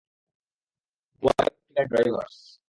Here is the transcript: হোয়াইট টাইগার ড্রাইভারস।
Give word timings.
হোয়াইট 1.23 1.53
টাইগার 1.75 1.85
ড্রাইভারস। 1.91 2.37